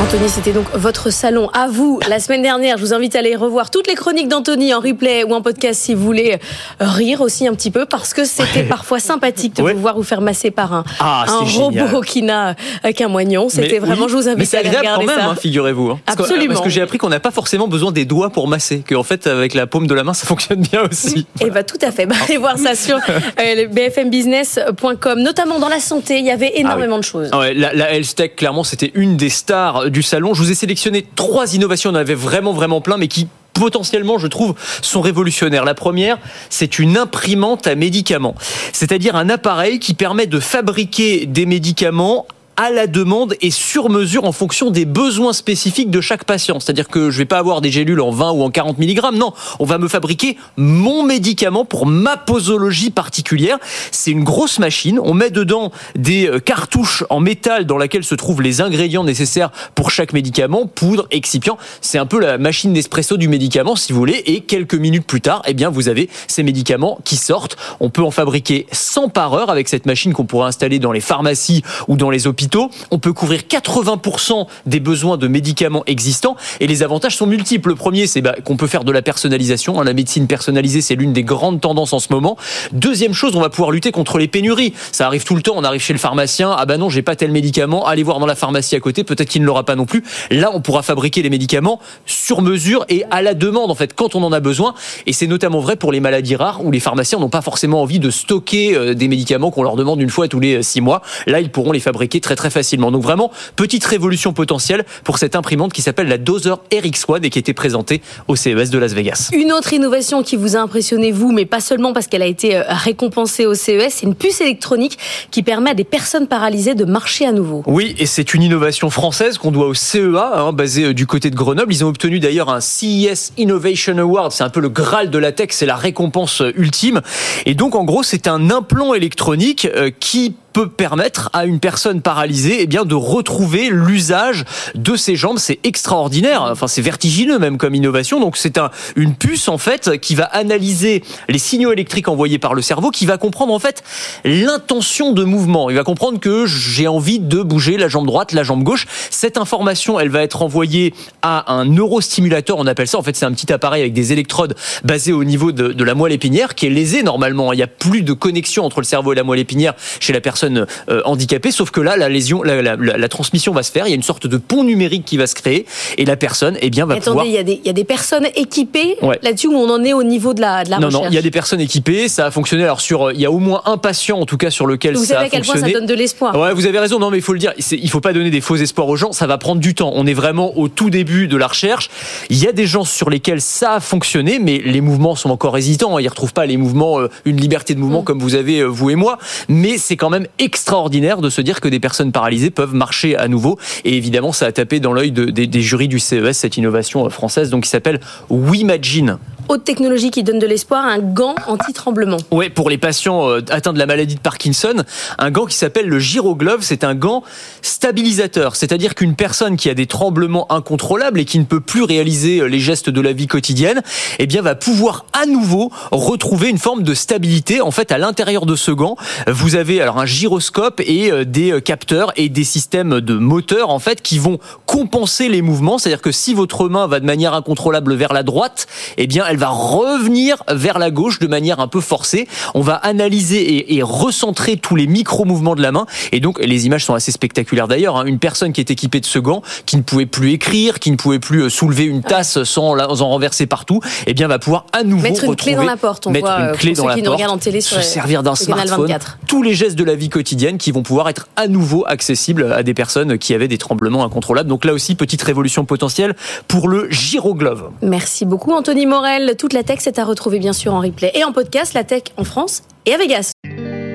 [0.00, 2.78] Anthony, c'était donc votre salon à vous la semaine dernière.
[2.78, 5.78] Je vous invite à aller revoir toutes les chroniques d'Anthony en replay ou en podcast
[5.82, 6.38] si vous voulez
[6.80, 9.74] rire aussi un petit peu parce que c'était parfois sympathique de Ouais.
[9.74, 12.00] vous faire masser par un, Ah, un robot génial.
[12.06, 12.54] qui n'a
[12.96, 13.48] qu'un moignon.
[13.50, 15.26] C'était vraiment, oui, je vous invite à aller regarder quand même, ça.
[15.30, 15.90] hein, figurez-vous.
[15.90, 16.00] hein.
[16.06, 16.54] Parce que- Absolument.
[16.54, 19.26] Parce que j'ai appris qu'on n'a pas forcément besoin des doigts pour masser, qu'en fait
[19.26, 21.26] avec la paume de la main ça fonctionne bien aussi.
[21.44, 22.06] Eh ben tout à fait.
[22.06, 22.96] Bah, allez voir ça sur
[23.38, 25.20] euh, bfmbusiness.com.
[25.20, 27.28] Notamment dans la santé, il y avait énormément de choses.
[27.32, 30.34] Ah ouais, la, la Health Tech, clairement, c'était une des stars du salon.
[30.34, 34.18] Je vous ai sélectionné trois innovations, on en avait vraiment, vraiment plein, mais qui potentiellement,
[34.18, 35.64] je trouve, sont révolutionnaires.
[35.64, 36.18] La première,
[36.48, 38.34] c'est une imprimante à médicaments.
[38.72, 42.26] C'est-à-dire un appareil qui permet de fabriquer des médicaments
[42.60, 46.60] à la demande et sur mesure en fonction des besoins spécifiques de chaque patient.
[46.60, 49.00] C'est-à-dire que je vais pas avoir des gélules en 20 ou en 40 mg.
[49.14, 53.56] Non, on va me fabriquer mon médicament pour ma posologie particulière.
[53.92, 55.00] C'est une grosse machine.
[55.02, 59.52] On met dedans des euh, cartouches en métal dans laquelle se trouvent les ingrédients nécessaires
[59.74, 61.56] pour chaque médicament, poudre, excipient.
[61.80, 64.22] C'est un peu la machine d'espresso du médicament, si vous voulez.
[64.26, 67.56] Et quelques minutes plus tard, eh bien, vous avez ces médicaments qui sortent.
[67.80, 71.00] On peut en fabriquer 100 par heure avec cette machine qu'on pourrait installer dans les
[71.00, 72.49] pharmacies ou dans les hôpitaux.
[72.90, 77.70] On peut couvrir 80% des besoins de médicaments existants et les avantages sont multiples.
[77.70, 79.80] Le premier, c'est bah, qu'on peut faire de la personnalisation.
[79.80, 79.84] hein.
[79.84, 82.36] La médecine personnalisée, c'est l'une des grandes tendances en ce moment.
[82.72, 84.72] Deuxième chose, on va pouvoir lutter contre les pénuries.
[84.92, 85.54] Ça arrive tout le temps.
[85.56, 86.54] On arrive chez le pharmacien.
[86.56, 87.86] Ah bah non, j'ai pas tel médicament.
[87.86, 89.04] Allez voir dans la pharmacie à côté.
[89.04, 90.02] Peut-être qu'il ne l'aura pas non plus.
[90.30, 94.14] Là, on pourra fabriquer les médicaments sur mesure et à la demande, en fait, quand
[94.14, 94.74] on en a besoin.
[95.06, 97.98] Et c'est notamment vrai pour les maladies rares où les pharmaciens n'ont pas forcément envie
[97.98, 101.02] de stocker euh, des médicaments qu'on leur demande une fois tous les euh, six mois.
[101.26, 102.90] Là, ils pourront les fabriquer très très facilement.
[102.90, 107.38] Donc vraiment, petite révolution potentielle pour cette imprimante qui s'appelle la Dozer RX1 et qui
[107.38, 109.28] a été présentée au CES de Las Vegas.
[109.32, 112.56] Une autre innovation qui vous a impressionné, vous, mais pas seulement parce qu'elle a été
[112.56, 114.98] euh, récompensée au CES, c'est une puce électronique
[115.30, 117.62] qui permet à des personnes paralysées de marcher à nouveau.
[117.66, 121.30] Oui, et c'est une innovation française qu'on doit au CEA, hein, basé euh, du côté
[121.30, 121.72] de Grenoble.
[121.72, 124.32] Ils ont obtenu d'ailleurs un CES Innovation Award.
[124.32, 127.00] C'est un peu le Graal de la tech, c'est la récompense euh, ultime.
[127.46, 129.68] Et donc, en gros, c'est un implant électronique
[129.98, 134.44] qui peut permettre à une personne paralysée eh bien de retrouver l'usage
[134.74, 135.38] de ses jambes.
[135.38, 136.42] C'est extraordinaire.
[136.50, 138.20] Enfin c'est vertigineux même comme innovation.
[138.20, 142.54] Donc c'est un une puce en fait qui va analyser les signaux électriques envoyés par
[142.54, 143.82] le cerveau qui va comprendre en fait
[144.24, 145.70] l'intention de mouvement.
[145.70, 148.86] Il va comprendre que j'ai envie de bouger la jambe droite la jambe gauche.
[149.10, 152.58] Cette information elle va être envoyée à un neurostimulateur.
[152.58, 155.52] On appelle ça en fait c'est un petit appareil avec des électrodes basées au niveau
[155.52, 157.52] de, de la moelle épinière qui est lésée normalement.
[157.52, 160.20] Il n'y a plus de connexion entre le cerveau et la moelle épinière chez la
[160.20, 163.70] personne euh, handicapée sauf que là la lésion la, la- la- la transmission va se
[163.72, 165.66] faire il y a une sorte de pont numérique qui va se créer
[165.98, 167.72] et la personne eh bien va Attendez, pouvoir il y, a des- il y a
[167.72, 169.18] des personnes équipées Ouais.
[169.22, 171.04] là-dessus où on en est au niveau de la, de la non, recherche.
[171.04, 172.64] non, il y a des personnes équipées, ça a fonctionné.
[172.64, 174.94] Alors sur, euh, il y a au moins un patient en tout cas sur lequel
[174.94, 175.72] Vous ça savez a à quel point ça fonctionné.
[175.74, 176.34] donne de l'espoir.
[176.38, 176.98] Ouais, vous avez raison.
[176.98, 177.52] Non, mais il faut le dire.
[177.70, 179.12] Il faut pas donner des faux espoirs aux gens.
[179.12, 179.92] Ça va prendre du temps.
[179.94, 181.88] On est vraiment au tout début de la recherche.
[182.30, 185.56] Il y a des gens sur lesquels ça a fonctionné, mais les mouvements sont encore
[185.56, 185.98] hésitants.
[185.98, 187.82] Ils retrouvent pas les mouvements, euh, une liberté de Mm.
[187.82, 189.18] mouvement comme vous avez vous et moi.
[189.48, 193.28] Mais c'est quand même extraordinaire de se dire que des personnes paralysées peuvent marcher à
[193.28, 193.58] nouveau.
[193.84, 197.50] Et évidemment, ça a tapé dans l'œil de- des, jurys du CES cette innovation française,
[197.50, 198.00] donc qui s'appelle
[198.30, 199.18] WeMagine.
[199.50, 202.18] Haute technologie qui donne de l'espoir, un gant anti-tremblement.
[202.30, 204.84] Ouais, pour les patients euh, atteints de la maladie de Parkinson,
[205.18, 207.24] un gant qui s'appelle le Gyroglove, c'est un gant
[207.60, 212.38] stabilisateur, c'est-à-dire qu'une personne qui a des tremblements incontrôlables et qui ne peut plus réaliser
[212.38, 213.82] euh, les gestes de la vie quotidienne,
[214.20, 217.60] eh bien va pouvoir à nouveau retrouver une forme de stabilité.
[217.60, 218.94] En fait, à l'intérieur de ce gant,
[219.26, 223.80] vous avez alors un gyroscope et euh, des capteurs et des systèmes de moteurs en
[223.80, 227.96] fait qui vont compenser les mouvements, c'est-à-dire que si votre main va de manière incontrôlable
[227.96, 231.80] vers la droite, eh bien elle va revenir vers la gauche de manière un peu
[231.80, 232.28] forcée.
[232.54, 235.86] On va analyser et, et recentrer tous les micro-mouvements de la main.
[236.12, 237.96] Et donc, les images sont assez spectaculaires d'ailleurs.
[237.96, 238.04] hein.
[238.04, 240.96] Une personne qui est équipée de ce gant, qui ne pouvait plus écrire, qui ne
[240.96, 244.82] pouvait plus euh, soulever une tasse sans en renverser partout, eh bien, va pouvoir à
[244.84, 246.82] nouveau Mettre une clé dans la porte, on mettre voit, une euh, clé pour dans
[246.84, 249.18] ceux la qui porte, regardent en télé sur se le- servir d'un smartphone, 24.
[249.26, 252.62] tous les gestes de la vie quotidienne qui vont pouvoir être à nouveau accessibles à
[252.62, 254.48] des personnes qui avaient des tremblements incontrôlables.
[254.48, 256.14] Donc là aussi, petite révolution potentielle
[256.48, 257.70] pour le gyroglove.
[257.82, 259.29] Merci beaucoup Anthony Morel.
[259.38, 262.02] Toute la tech c'est à retrouver bien sûr en replay et en podcast, la tech
[262.16, 263.32] en France et à Vegas.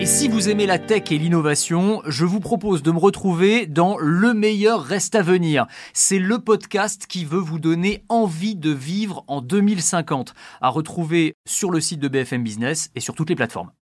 [0.00, 3.98] Et si vous aimez la tech et l'innovation, je vous propose de me retrouver dans
[3.98, 5.66] Le meilleur reste à venir.
[5.92, 11.72] C'est le podcast qui veut vous donner envie de vivre en 2050, à retrouver sur
[11.72, 13.72] le site de BFM Business et sur toutes les plateformes.